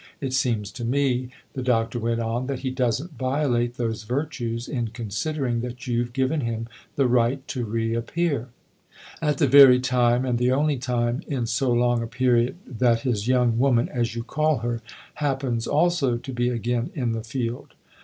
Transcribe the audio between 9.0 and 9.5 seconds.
At the